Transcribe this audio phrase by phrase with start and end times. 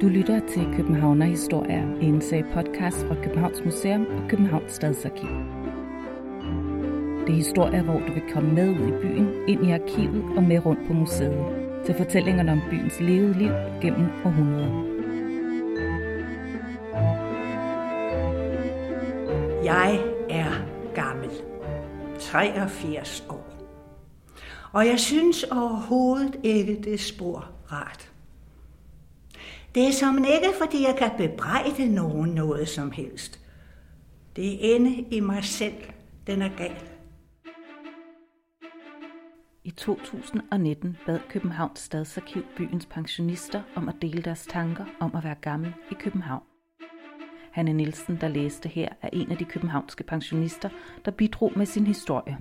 [0.00, 5.28] Du lytter til Københavner Historier, en serie podcast fra Københavns Museum og Københavns Stadsarkiv.
[7.26, 10.42] Det er historier, hvor du vil komme med ud i byen, ind i arkivet og
[10.42, 11.44] med rundt på museet,
[11.86, 13.50] til fortællingerne om byens levede liv
[13.82, 14.84] gennem århundreder.
[19.64, 20.52] Jeg er
[20.94, 21.30] gammel.
[22.18, 23.46] 83 år.
[24.72, 28.10] Og jeg synes overhovedet ikke, det er spor rart.
[29.74, 33.40] Det er som ikke, fordi jeg kan bebrejde nogen noget som helst.
[34.36, 35.74] Det er inde i mig selv,
[36.26, 36.76] den er gal.
[39.64, 45.34] I 2019 bad Københavns Stadsarkiv byens pensionister om at dele deres tanker om at være
[45.40, 46.42] gammel i København.
[47.50, 50.68] Hanne Nielsen, der læste her, er en af de københavnske pensionister,
[51.04, 52.38] der bidrog med sin historie.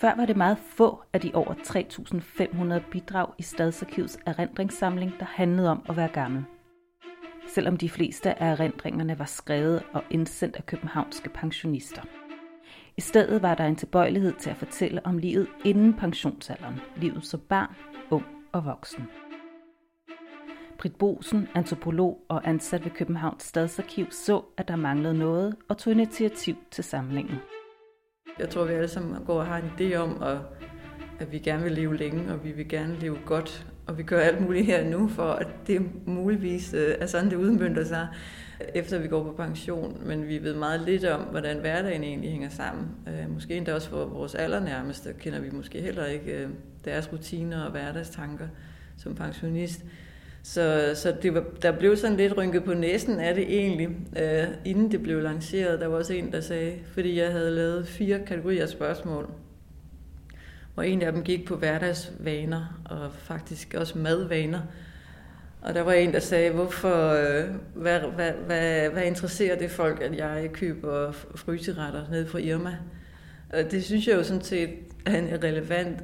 [0.00, 5.70] Før var det meget få af de over 3.500 bidrag i Stadsarkivets erindringssamling, der handlede
[5.70, 6.44] om at være gammel.
[7.48, 12.02] Selvom de fleste af erindringerne var skrevet og indsendt af københavnske pensionister.
[12.96, 17.40] I stedet var der en tilbøjelighed til at fortælle om livet inden pensionsalderen, livet som
[17.40, 17.74] barn,
[18.10, 19.04] ung og voksen.
[20.78, 25.92] Britt Bosen, antropolog og ansat ved Københavns Stadsarkiv, så, at der manglede noget og tog
[25.92, 27.36] initiativ til samlingen.
[28.40, 30.36] Jeg tror, vi alle sammen går og har en idé om, at,
[31.18, 34.20] at vi gerne vil leve længe, og vi vil gerne leve godt, og vi gør
[34.20, 38.08] alt muligt her nu, for at det muligvis øh, er sådan, det udmyndter sig,
[38.74, 40.02] efter vi går på pension.
[40.06, 42.88] Men vi ved meget lidt om, hvordan hverdagen egentlig hænger sammen.
[43.08, 46.48] Øh, måske endda også for vores allernærmeste kender vi måske heller ikke øh,
[46.84, 48.48] deres rutiner og hverdagstanker
[48.96, 49.84] som pensionist.
[50.42, 53.88] Så, så det var, der blev sådan lidt rynket på næsen af det egentlig,
[54.18, 55.80] øh, inden det blev lanceret.
[55.80, 59.30] Der var også en, der sagde, fordi jeg havde lavet fire kategorier spørgsmål,
[60.74, 64.60] hvor en af dem gik på hverdagsvaner og faktisk også madvaner.
[65.62, 70.02] Og der var en, der sagde, hvorfor, øh, hvad, hvad, hvad, hvad interesserer det folk,
[70.02, 72.76] at jeg køber fryseretter ned fra Irma?
[73.52, 74.70] Og det synes jeg jo sådan set
[75.06, 75.98] er en relevant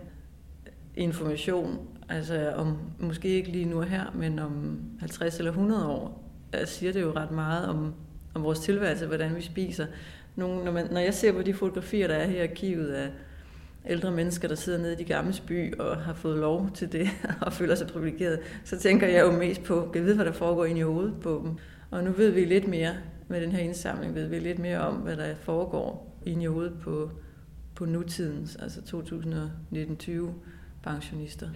[0.96, 6.22] information Altså om, måske ikke lige nu og her, men om 50 eller 100 år,
[6.52, 7.94] jeg siger det jo ret meget om,
[8.34, 9.86] om vores tilværelse, hvordan vi spiser.
[10.36, 13.10] Nogle, når, man, når jeg ser på de fotografier, der er her i arkivet af
[13.86, 17.08] ældre mennesker, der sidder nede i de gamle by og har fået lov til det
[17.46, 20.64] og føler sig privilegeret, så tænker jeg jo mest på, kan vide, hvad der foregår
[20.64, 21.56] inde i hovedet på dem.
[21.90, 22.94] Og nu ved vi lidt mere
[23.28, 26.74] med den her indsamling, ved vi lidt mere om, hvad der foregår inde i hovedet
[26.82, 27.10] på,
[27.74, 30.12] på nutidens, altså 2019-20
[30.82, 31.48] pensionister.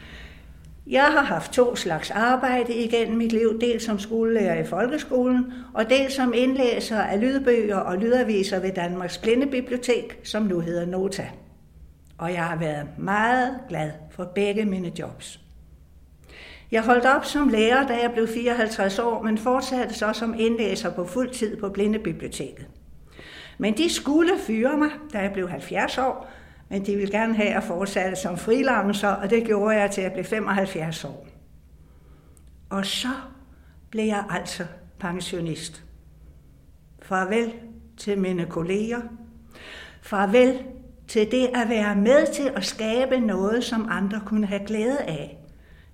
[0.90, 5.90] Jeg har haft to slags arbejde igennem mit liv, dels som skolelærer i folkeskolen, og
[5.90, 11.28] dels som indlæser af lydbøger og lydaviser ved Danmarks Blindebibliotek, som nu hedder Nota.
[12.18, 15.40] Og jeg har været meget glad for begge mine jobs.
[16.70, 20.90] Jeg holdt op som lærer, da jeg blev 54 år, men fortsatte så som indlæser
[20.90, 22.66] på fuld tid på Blindebiblioteket.
[23.58, 26.30] Men de skulle fyre mig, da jeg blev 70 år,
[26.70, 30.00] men de ville gerne have, at jeg fortsatte som freelancer, og det gjorde jeg til
[30.00, 31.26] at blive 75 år.
[32.70, 33.08] Og så
[33.90, 34.64] blev jeg altså
[34.98, 35.84] pensionist.
[37.02, 37.52] Farvel
[37.96, 39.00] til mine kolleger.
[40.02, 40.64] Farvel
[41.08, 45.38] til det at være med til at skabe noget, som andre kunne have glæde af.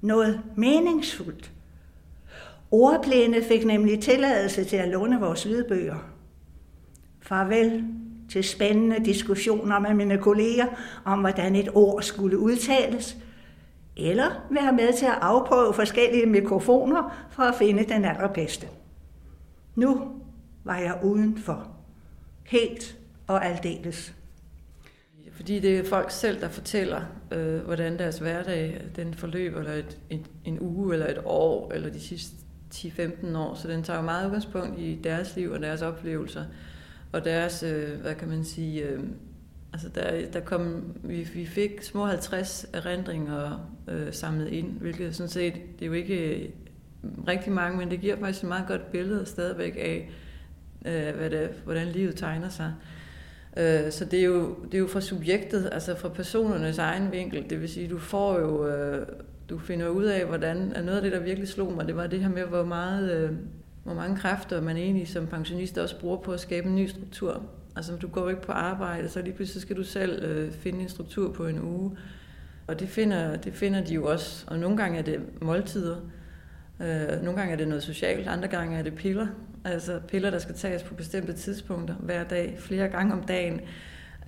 [0.01, 1.53] Noget meningsfuldt.
[2.71, 6.13] Ordblinde fik nemlig tilladelse til at låne vores lydbøger.
[7.23, 7.85] Farvel
[8.31, 10.67] til spændende diskussioner med mine kolleger
[11.05, 13.17] om, hvordan et ord skulle udtales,
[13.97, 18.69] eller være med til at afprøve forskellige mikrofoner for at finde den allerbedste.
[19.75, 20.09] Nu
[20.65, 21.69] var jeg udenfor.
[22.45, 24.15] Helt og aldeles.
[25.33, 27.01] Fordi det er folk selv, der fortæller,
[27.33, 31.91] øh, hvordan deres hverdag den forløber, eller et, en, en uge, eller et år, eller
[31.91, 32.37] de sidste
[32.75, 33.55] 10-15 år.
[33.55, 36.45] Så den tager jo meget udgangspunkt i deres liv og deres oplevelser
[37.17, 39.01] og deres, øh, hvad kan man sige, øh,
[39.73, 45.31] altså der, der kom, vi, vi fik små 50 erindringer øh, samlet ind, hvilket sådan
[45.31, 46.49] set, det er jo ikke øh,
[47.29, 50.11] rigtig mange, men det giver faktisk et meget godt billede stadigvæk af,
[50.87, 52.75] øh, hvad det, hvordan livet tegner sig.
[53.57, 57.51] Øh, så det er, jo, det er jo fra subjektet, altså fra personernes egen vinkel,
[57.51, 59.07] det vil sige, du får jo, øh,
[59.51, 62.07] du finder ud af, hvordan, at noget af det, der virkelig slog mig, det var
[62.07, 63.33] det her med, hvor meget øh,
[63.87, 67.43] hvor mange kræfter man egentlig som pensionist også bruger på at skabe en ny struktur.
[67.77, 70.89] Altså du går ikke på arbejde, så lige pludselig skal du selv øh, finde en
[70.89, 71.97] struktur på en uge.
[72.67, 74.45] Og det finder, det finder de jo også.
[74.47, 75.97] Og nogle gange er det måltider.
[76.81, 79.27] Øh, nogle gange er det noget socialt, andre gange er det piller.
[79.65, 83.61] Altså piller, der skal tages på bestemte tidspunkter hver dag, flere gange om dagen.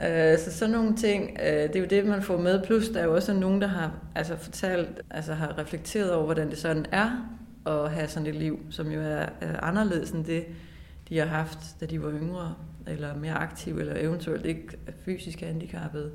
[0.06, 2.62] Øh, så sådan nogle ting, øh, det er jo det, man får med.
[2.62, 6.50] Plus der er jo også nogen, der har altså, fortalt, altså har reflekteret over, hvordan
[6.50, 10.44] det sådan er at have sådan et liv, som jo er, er anderledes end det,
[11.08, 12.55] de har haft, da de var yngre,
[12.87, 16.12] eller mere aktive, eller eventuelt ikke fysisk handicappede.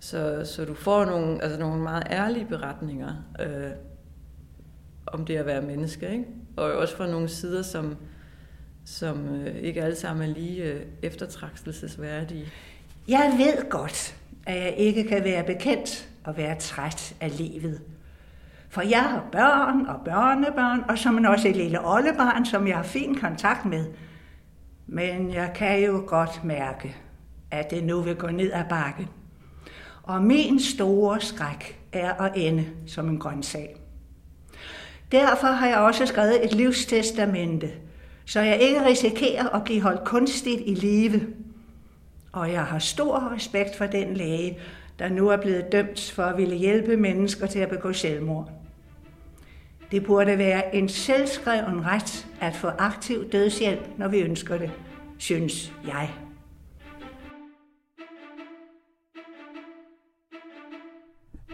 [0.00, 3.70] Så, så du får nogle, altså nogle meget ærlige beretninger øh,
[5.06, 6.24] om det at være menneske, ikke?
[6.56, 7.96] og også fra nogle sider, som,
[8.84, 12.46] som øh, ikke alle sammen er lige øh, eftertragtelsesværdige.
[13.08, 14.16] Jeg ved godt,
[14.46, 17.80] at jeg ikke kan være bekendt og være træt af livet.
[18.72, 22.82] For jeg har børn og børnebørn, og som også et lille oldebarn, som jeg har
[22.82, 23.86] fin kontakt med.
[24.86, 26.96] Men jeg kan jo godt mærke,
[27.50, 29.08] at det nu vil gå ned ad bakken.
[30.02, 33.76] Og min store skræk er at ende som en grøntsag.
[35.12, 37.70] Derfor har jeg også skrevet et livstestamente,
[38.24, 41.26] så jeg ikke risikerer at blive holdt kunstigt i live.
[42.32, 44.58] Og jeg har stor respekt for den læge,
[44.98, 48.61] der nu er blevet dømt for at ville hjælpe mennesker til at begå selvmord.
[49.92, 54.70] Det burde være en selvskreven ret at få aktiv dødshjælp, når vi ønsker det,
[55.18, 56.10] synes jeg.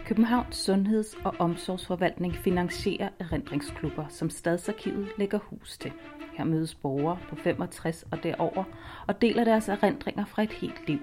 [0.05, 5.91] Københavns Sundheds- og Omsorgsforvaltning finansierer erindringsklubber, som Stadsarkivet lægger hus til.
[6.33, 8.63] Her mødes borgere på 65 og derover
[9.07, 10.99] og deler deres erindringer fra et helt liv.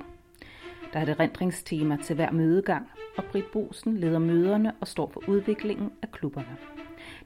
[0.92, 5.22] Der er et erindringstema til hver mødegang, og Britt Bosen leder møderne og står for
[5.28, 6.75] udviklingen af klubberne.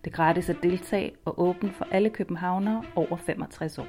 [0.04, 3.86] Det er gratis at deltage og åbent for alle københavnere over 65 år.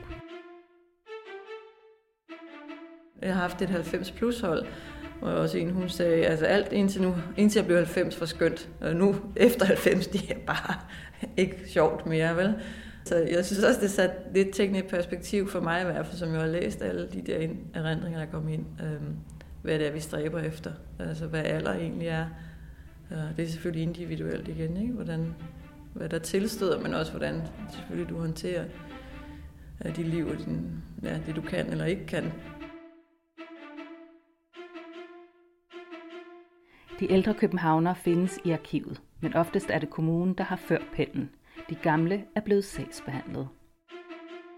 [3.22, 4.66] Jeg har haft et 90 plus hold,
[5.22, 8.69] og også en, hun sagde, altså alt indtil nu, indtil jeg blev 90 var skønt,
[8.81, 10.75] og nu efter 90, det er bare
[11.38, 12.56] ikke sjovt mere, vel?
[13.06, 16.34] Så jeg synes også, det satte lidt teknisk perspektiv for mig i hvert fald, som
[16.34, 18.66] jeg har læst alle de der erindringer, der kom ind.
[18.84, 19.16] Øhm,
[19.62, 20.72] hvad det er, vi stræber efter.
[21.00, 22.25] Altså, hvad alder egentlig er.
[23.38, 24.94] Det er selvfølgelig individuelt igen, ikke?
[24.94, 25.36] Hvordan,
[25.93, 28.65] hvad der tilstøder, men også hvordan selvfølgelig du håndterer
[29.85, 32.31] øh, dit liv og din, ja, det, du kan eller ikke kan.
[36.99, 41.29] De ældre københavnere findes i arkivet, men oftest er det kommunen, der har ført pennen.
[41.69, 43.47] De gamle er blevet sagsbehandlet.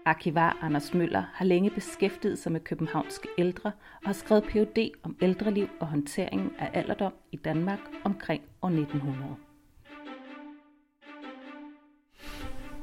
[0.06, 3.72] Arkivar Anders Møller har længe beskæftiget sig med københavnske ældre
[4.02, 4.90] og har skrevet Ph.D.
[5.02, 9.36] om ældreliv og håndteringen af alderdom i Danmark omkring år 1900.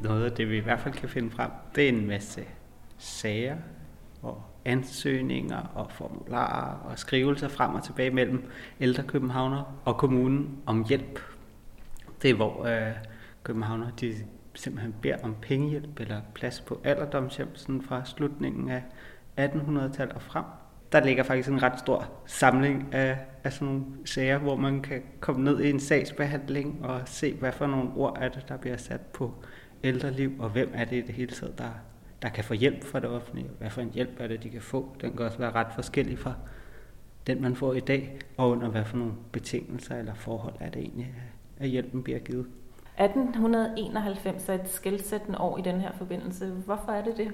[0.01, 2.41] Noget af det, vi i hvert fald kan finde frem, det er en masse
[2.97, 3.57] sager
[4.21, 10.85] og ansøgninger og formularer og skrivelser frem og tilbage mellem ældre københavner og kommunen om
[10.87, 11.19] hjælp.
[12.21, 12.93] Det er hvor øh,
[13.43, 14.13] københavner de
[14.53, 18.83] simpelthen beder om pengehjælp eller plads på alderdomshjem sådan fra slutningen af
[19.39, 20.45] 1800-tallet og frem.
[20.91, 25.01] Der ligger faktisk en ret stor samling af, af sådan nogle sager, hvor man kan
[25.19, 28.77] komme ned i en sagsbehandling og se, hvad for nogle ord er det, der bliver
[28.77, 29.33] sat på
[29.83, 31.69] ældreliv, og hvem er det i det hele taget, der,
[32.21, 33.47] der kan få hjælp fra det offentlige.
[33.59, 34.95] Hvad for en hjælp er det, de kan få?
[35.01, 36.33] Den kan også være ret forskellig fra
[37.27, 40.81] den, man får i dag, og under hvad for nogle betingelser eller forhold er det
[40.81, 41.13] egentlig,
[41.59, 42.45] at hjælpen bliver givet.
[42.99, 46.45] 1891 er et skældsættende år i den her forbindelse.
[46.65, 47.31] Hvorfor er det det?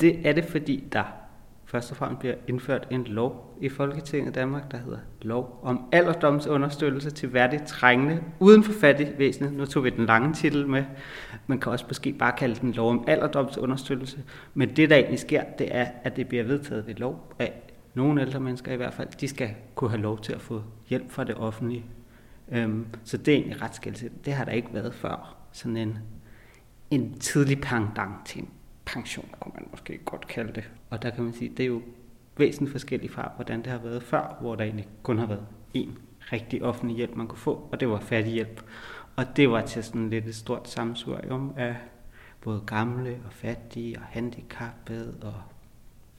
[0.00, 1.27] Det er det, fordi der
[1.68, 5.88] først og fremmest bliver indført en lov i Folketinget i Danmark, der hedder Lov om
[5.92, 9.52] alderdomsunderstøttelse til værdigt trængende uden for fattigvæsenet.
[9.52, 10.84] Nu tog vi den lange titel med.
[11.46, 14.18] Man kan også måske bare kalde den Lov om alderdomsunderstøttelse.
[14.54, 17.52] Men det, der egentlig sker, det er, at det bliver vedtaget ved lov af
[17.94, 19.08] nogle ældre mennesker i hvert fald.
[19.20, 21.84] De skal kunne have lov til at få hjælp fra det offentlige
[22.52, 24.24] Øhm, så det er egentlig ret skældsigt.
[24.24, 25.36] Det har der ikke været før.
[25.52, 25.98] Sådan en,
[26.90, 28.48] en tidlig pangdang til en
[28.94, 30.70] pension, kunne man måske godt kalde det.
[30.90, 31.82] Og der kan man sige, det er jo
[32.36, 35.90] væsentligt forskelligt fra, hvordan det har været før, hvor der egentlig kun har været én
[36.32, 38.62] rigtig offentlig hjælp, man kunne få, og det var hjælp.
[39.16, 41.76] Og det var til sådan lidt et stort samsurium af
[42.40, 45.34] både gamle og fattige og handicappede og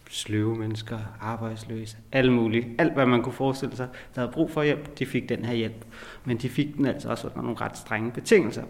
[0.09, 2.67] sløve mennesker, arbejdsløse, alt muligt.
[2.77, 5.53] Alt, hvad man kunne forestille sig, der havde brug for hjælp, de fik den her
[5.53, 5.85] hjælp.
[6.25, 8.63] Men de fik den altså også under nogle ret strenge betingelser.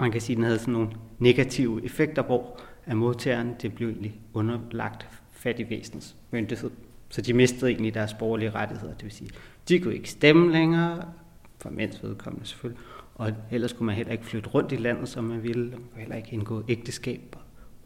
[0.00, 3.88] Man kan sige, at den havde sådan nogle negative effekter, hvor af modtageren det blev
[3.88, 6.70] egentlig underlagt fattigvæsenens myndighed.
[7.08, 8.94] Så de mistede egentlig deres borgerlige rettigheder.
[8.94, 9.30] Det vil sige,
[9.68, 11.04] de kunne ikke stemme længere,
[11.58, 12.84] for mænds vedkommende selvfølgelig,
[13.14, 15.70] og ellers kunne man heller ikke flytte rundt i landet, som man ville.
[15.70, 17.36] Man kunne heller ikke indgå ægteskab,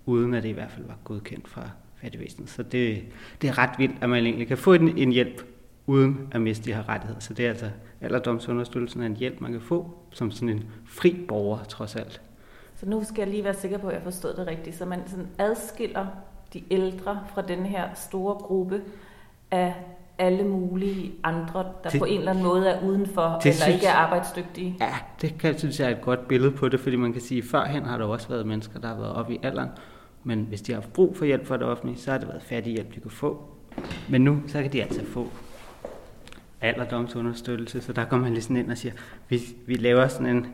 [0.07, 2.51] uden at det i hvert fald var godkendt fra fattigvæsenet.
[2.51, 3.03] Så det,
[3.43, 5.43] det er ret vildt, at man egentlig kan få en, en hjælp
[5.87, 7.21] uden at miste de her rettigheder.
[7.21, 11.25] Så det er altså alderdomsunderstøttelsen er en hjælp, man kan få som sådan en fri
[11.29, 12.21] borger, trods alt.
[12.81, 14.77] Så nu skal jeg lige være sikker på, at jeg forstået det rigtigt.
[14.77, 16.07] Så man sådan adskiller
[16.55, 18.81] de ældre fra den her store gruppe
[19.51, 19.75] af
[20.19, 23.75] alle mulige andre, der Det- på en eller anden måde er udenfor, Det eller synes-
[23.75, 24.77] ikke er arbejdsdygtige?
[24.81, 27.23] Ja, det kan jeg synes jeg er et godt billede på det, fordi man kan
[27.23, 29.69] sige, at førhen har der også været mennesker, der har været oppe i alderen,
[30.25, 32.43] men hvis de har haft brug for hjælp fra det offentlige, så har det været
[32.43, 33.45] fattig hjælp, de kunne få.
[34.09, 35.27] Men nu, så kan de altså få
[36.61, 38.93] alderdomsunderstøttelse, så der går man lige sådan ind og siger,
[39.29, 40.47] vi, vi laver sådan en,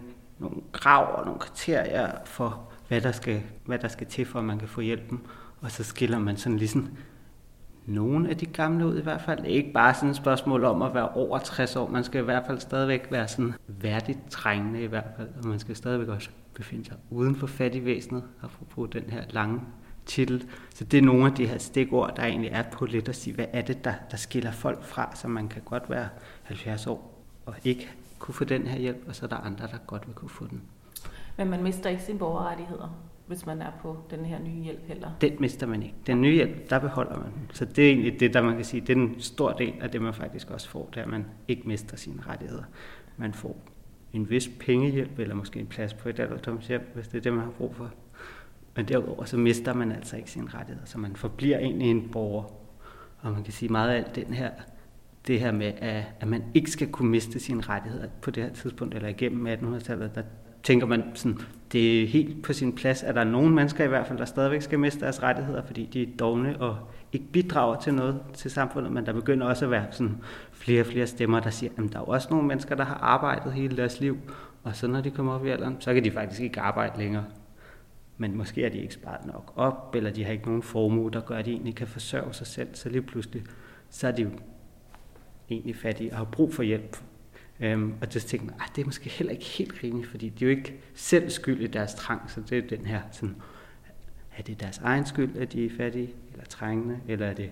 [0.43, 4.45] nogle krav og nogle kriterier for, hvad der, skal, hvad der skal til, for at
[4.45, 5.21] man kan få hjælpen,
[5.61, 6.89] og så skiller man sådan ligesom
[7.87, 9.45] nogle af de gamle ud i hvert fald.
[9.45, 11.89] Ikke bare sådan et spørgsmål om at være over 60 år.
[11.89, 15.29] Man skal i hvert fald stadigvæk være sådan værdigt trængende i hvert fald.
[15.43, 19.61] Og man skal stadigvæk også befinde sig uden for fattigvæsenet, apropos den her lange
[20.07, 20.49] titel.
[20.75, 23.35] Så det er nogle af de her stikord, der egentlig er på lidt at sige,
[23.35, 26.09] hvad er det, der, der skiller folk fra, så man kan godt være
[26.43, 27.91] 70 år og ikke
[28.23, 30.47] kunne få den her hjælp, og så er der andre, der godt vil kunne få
[30.47, 30.63] den.
[31.37, 35.11] Men man mister ikke sine borgerrettigheder, hvis man er på den her nye hjælp heller.
[35.21, 35.95] Den mister man ikke.
[36.07, 37.51] Den nye hjælp, der beholder man den.
[37.53, 39.91] Så det er egentlig det, der man kan sige, det er en stor del af
[39.91, 42.63] det, man faktisk også får, det er, at man ikke mister sine rettigheder.
[43.17, 43.57] Man får
[44.13, 47.45] en vis pengehjælp, eller måske en plads på et alderdomshjem, hvis det er det, man
[47.45, 47.91] har brug for.
[48.77, 52.45] Men derudover, så mister man altså ikke sine rettigheder, så man forbliver egentlig en borger.
[53.21, 54.51] Og man kan sige meget af alt den her,
[55.27, 58.51] det her med, at, at man ikke skal kunne miste sine rettigheder på det her
[58.53, 60.23] tidspunkt, eller igennem 1800-tallet, der
[60.63, 61.39] tænker man sådan,
[61.73, 64.25] det er helt på sin plads, at der er nogle mennesker i hvert fald, der
[64.25, 66.77] stadigvæk skal miste deres rettigheder, fordi de er dogne og
[67.13, 70.17] ikke bidrager til noget til samfundet, men der begynder også at være sådan
[70.53, 73.53] flere og flere stemmer, der siger, at der er også nogle mennesker, der har arbejdet
[73.53, 74.19] hele deres liv,
[74.63, 77.25] og så når de kommer op i alderen, så kan de faktisk ikke arbejde længere.
[78.19, 81.21] Men måske er de ikke sparet nok op, eller de har ikke nogen formue, der
[81.21, 83.43] gør, at de egentlig kan forsørge sig selv, så lige pludselig,
[83.91, 84.31] så er de
[85.51, 86.97] egentlig fattige og har brug for hjælp.
[87.61, 90.45] Øhm, og det tænkte man, at det er måske heller ikke helt rimeligt, fordi de
[90.45, 93.37] er jo ikke selv skyld i deres trang, så det er den her sådan,
[94.37, 97.51] er det deres egen skyld, at de er fattige eller trængende, eller er det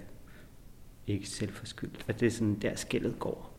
[1.06, 2.04] ikke selvforskyldt?
[2.08, 3.56] At det er sådan, der skældet går.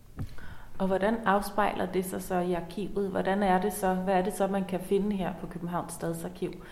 [0.78, 3.10] Og hvordan afspejler det sig så i arkivet?
[3.10, 3.94] Hvordan er det så?
[3.94, 6.66] Hvad er det så, man kan finde her på Københavns Stadsarkiv,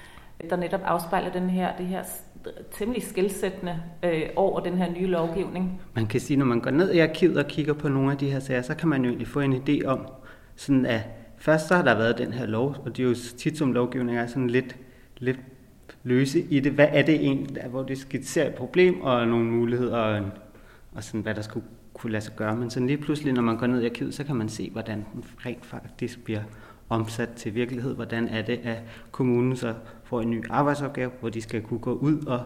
[0.50, 2.04] der netop afspejler den her, det her
[2.72, 5.82] temmelig skældsættende øh, over den her nye lovgivning?
[5.94, 8.32] Man kan sige, når man går ned i arkivet og kigger på nogle af de
[8.32, 10.08] her sager, så kan man jo egentlig få en idé om,
[10.56, 11.02] sådan at
[11.38, 14.18] først så har der været den her lov, og det er jo tit som lovgivning
[14.18, 14.76] er sådan lidt,
[15.18, 15.40] lidt
[16.04, 16.72] løse i det.
[16.72, 20.32] Hvad er det egentlig, hvor det skitserer et problem og nogle muligheder og, en,
[20.96, 22.56] og sådan, hvad der skulle kunne lade sig gøre.
[22.56, 25.06] Men sådan lige pludselig, når man går ned i arkivet, så kan man se, hvordan
[25.14, 26.42] den rent faktisk bliver
[26.90, 27.96] omsat til virkelighed.
[27.96, 28.78] Hvordan er det, at
[29.12, 32.46] kommunen så får en ny arbejdsopgave, hvor de skal kunne gå ud og,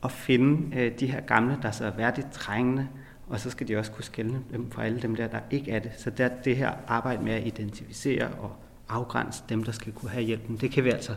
[0.00, 2.88] og finde øh, de her gamle, der så er værdigt trængende,
[3.28, 5.78] og så skal de også kunne skælne dem fra alle dem der, der ikke er
[5.78, 5.90] det.
[5.96, 8.56] Så der det her arbejde med at identificere og
[8.88, 11.14] afgrænse dem, der skal kunne have hjælpen, det kan vi altså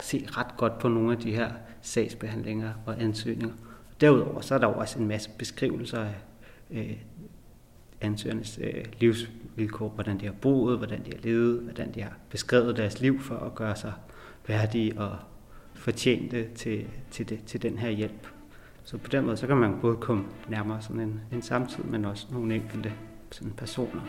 [0.00, 1.50] se ret godt på nogle af de her
[1.82, 3.54] sagsbehandlinger og ansøgninger.
[4.00, 6.14] Derudover så er der jo også en masse beskrivelser af
[6.70, 6.96] øh,
[8.00, 12.76] ansøgernes øh, livsvilkår, hvordan de har boet, hvordan de har levet, hvordan de har beskrevet
[12.76, 13.92] deres liv for at gøre sig
[14.48, 15.16] værdige og
[15.74, 18.26] fortjente til, til, det, til den her hjælp.
[18.84, 22.04] Så på den måde, så kan man både komme nærmere sådan en, en samtid, men
[22.04, 22.92] også nogle enkelte
[23.30, 24.00] sådan personer.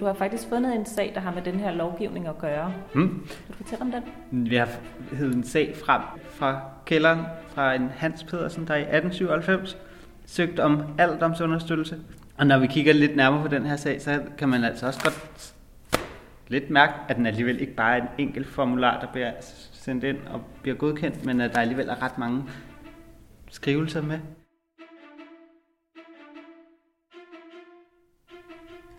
[0.00, 2.74] Du har faktisk fundet en sag, der har med den her lovgivning at gøre.
[2.94, 3.08] Hmm?
[3.08, 4.50] Kan du fortælle om den?
[4.50, 4.68] Vi har
[5.12, 9.78] hed en sag frem fra kælderen fra en Hans Pedersen, der i 1897
[10.26, 11.98] søgt om alderdomsunderstøttelse.
[12.38, 15.00] Og når vi kigger lidt nærmere på den her sag, så kan man altså også
[15.02, 15.54] godt
[16.48, 19.32] lidt mærke, at den alligevel ikke bare er en enkelt formular, der bliver
[19.72, 22.44] sendt ind og bliver godkendt, men at der alligevel er ret mange
[23.50, 24.18] skrivelser med.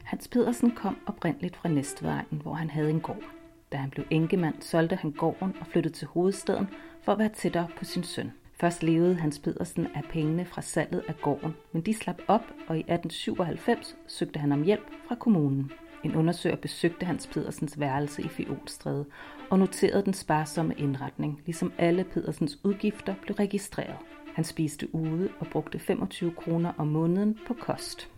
[0.04, 3.24] Hans Pedersen kom oprindeligt fra Næstvedegnen, hvor han havde en gård.
[3.72, 6.68] Da han blev enkemand, solgte han gården og flyttede til hovedstaden
[7.04, 8.32] for at være tættere på sin søn.
[8.60, 12.78] Først levede Hans Pedersen af pengene fra salget af gården, men de slap op, og
[12.78, 15.72] i 1897 søgte han om hjælp fra kommunen.
[16.04, 19.06] En undersøger besøgte Hans Pedersens værelse i Fiolstræde
[19.50, 23.98] og noterede den sparsomme indretning, ligesom alle Pedersens udgifter blev registreret.
[24.34, 28.10] Han spiste ude og brugte 25 kroner om måneden på kost.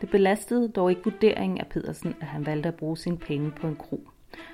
[0.00, 3.66] Det belastede dog ikke vurderingen af Pedersen, at han valgte at bruge sine penge på
[3.66, 4.08] en kro.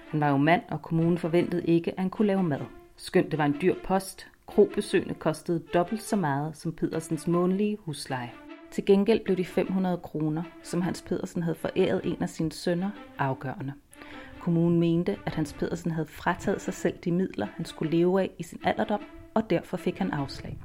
[0.08, 2.60] Han var jo mand, og kommunen forventede ikke, at han kunne lave mad.
[2.96, 8.30] Skønt det var en dyr post, Krobesøgene kostede dobbelt så meget som Pedersens månedlige husleje.
[8.70, 12.90] Til gengæld blev de 500 kroner, som Hans Pedersen havde foræret en af sine sønner,
[13.18, 13.72] afgørende.
[14.40, 18.30] Kommunen mente, at Hans Pedersen havde frataget sig selv de midler, han skulle leve af
[18.38, 19.00] i sin alderdom,
[19.34, 20.58] og derfor fik han afslag.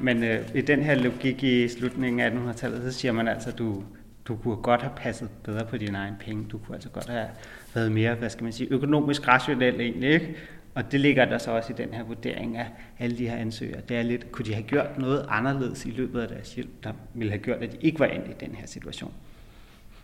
[0.00, 3.58] Men øh, i den her logik i slutningen af 1800-tallet, så siger man altså, at
[3.58, 3.82] du,
[4.28, 6.44] du kunne godt have passet bedre på dine egne penge.
[6.44, 7.28] Du kunne altså godt have
[7.74, 10.36] været mere, hvad skal man sige, økonomisk rationel egentlig, ikke?
[10.74, 12.66] Og det ligger der så også i den her vurdering af
[12.98, 13.80] alle de her ansøgere.
[13.88, 16.92] Det er lidt, kunne de have gjort noget anderledes i løbet af deres hjælp, der
[17.14, 19.12] ville have gjort, at de ikke var endt i den her situation.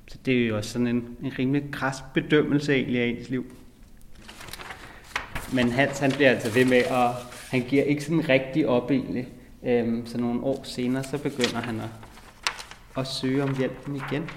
[0.07, 3.47] Så det er jo også sådan en, en rimelig kras bedømmelse egentlig af ens liv.
[5.53, 7.11] Men Hans han bliver altså ved med, at
[7.51, 9.29] han giver ikke sådan rigtig op egentlig.
[9.63, 11.89] Øhm, så nogle år senere, så begynder han at,
[12.95, 14.31] og søge om hjælpen igen.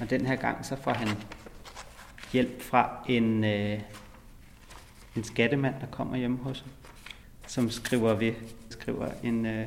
[0.00, 1.08] Og den her gang, så får han
[2.32, 3.80] hjælp fra en, øh,
[5.16, 6.70] en skattemand, der kommer hjemme hos ham,
[7.46, 8.32] som skriver ved,
[8.70, 9.66] skriver en, øh,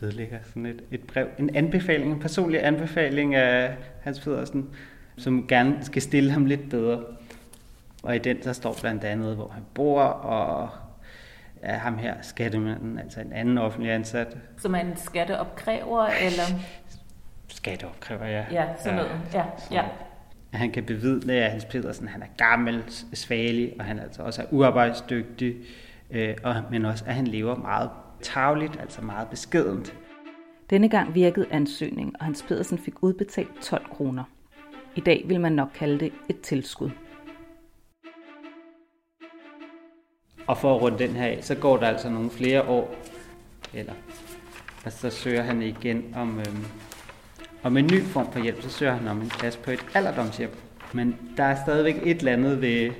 [0.00, 4.70] vedlægger sådan et, et brev, en anbefaling, en personlig anbefaling af Hans Pedersen,
[5.16, 7.04] som gerne skal stille ham lidt bedre.
[8.02, 10.70] Og i den, der står blandt andet, hvor han bor, og
[11.62, 14.36] er ham her, skattemanden, altså en anden offentlig ansat.
[14.58, 16.42] Som er en skatteopkræver, eller?
[17.48, 18.44] Skatteopkræver, ja.
[18.50, 19.10] Ja, sådan noget.
[19.34, 19.84] Ja, ja.
[20.52, 24.46] Han kan bevidne, at Hans Pedersen han er gammel, svagelig, og han altså også er
[24.50, 25.56] uarbejdsdygtig,
[26.10, 27.90] øh, og, men også, at han lever meget
[28.22, 29.94] tavligt, altså meget beskedent.
[30.70, 34.24] Denne gang virkede ansøgningen, og Hans Pedersen fik udbetalt 12 kroner.
[34.96, 36.90] I dag vil man nok kalde det et tilskud.
[40.52, 42.94] Og for at runde den her af, så går der altså nogle flere år,
[43.74, 43.92] eller
[44.84, 46.64] og så søger han igen om, øhm,
[47.62, 48.62] om en ny form for hjælp.
[48.62, 50.50] Så søger han om en plads på et alderdomshjem.
[50.92, 52.90] Men der er stadigvæk et eller andet ved,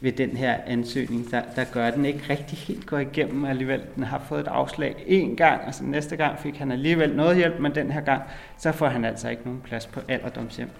[0.00, 3.82] ved den her ansøgning, der, der gør, at den ikke rigtig helt går igennem alligevel.
[3.96, 7.36] Den har fået et afslag en gang, og så næste gang fik han alligevel noget
[7.36, 8.22] hjælp, men den her gang,
[8.58, 10.70] så får han altså ikke nogen plads på alderdomshjem.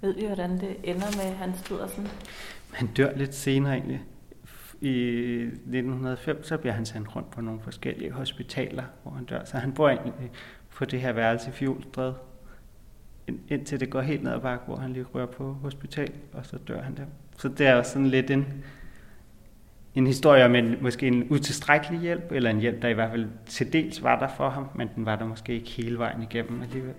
[0.00, 2.08] Ved vi, hvordan det ender med Hans Pedersen?
[2.72, 4.00] Han dør lidt senere egentlig.
[4.82, 9.44] I 1905 så bliver han sendt rundt på nogle forskellige hospitaler, hvor han dør.
[9.44, 10.12] Så han bor egentlig
[10.74, 12.12] på det her værelse i Fjolstred,
[13.48, 16.58] indtil det går helt ned ad bakke, hvor han lige rører på hospital, og så
[16.68, 17.04] dør han der.
[17.38, 18.46] Så det er sådan lidt en,
[19.94, 23.28] en historie om en, måske en utilstrækkelig hjælp, eller en hjælp, der i hvert fald
[23.46, 26.62] til dels var der for ham, men den var der måske ikke hele vejen igennem
[26.62, 26.94] alligevel.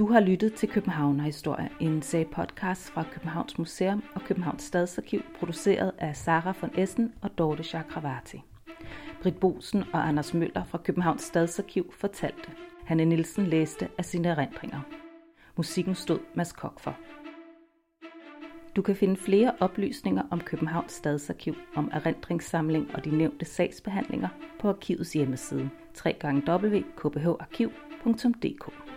[0.00, 5.92] Du har lyttet til Københavner Historie, en sag-podcast fra Københavns Museum og Københavns Stadsarkiv, produceret
[5.98, 8.42] af Sara von Essen og Dorte Chakravarti.
[9.22, 12.50] Britt Bosen og Anders Møller fra Københavns Stadsarkiv fortalte.
[12.84, 14.80] Hanne Nielsen læste af sine erindringer.
[15.56, 16.96] Musikken stod Mads Kok for.
[18.76, 24.28] Du kan finde flere oplysninger om Københavns Stadsarkiv, om erindringssamling og de nævnte sagsbehandlinger
[24.60, 25.70] på arkivets hjemmeside
[26.04, 28.89] www.kbharkiv.dk.